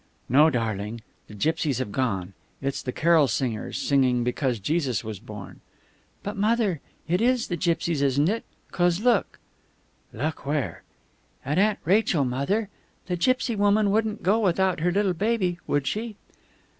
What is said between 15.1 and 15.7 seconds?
baby,